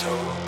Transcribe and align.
so 0.00 0.39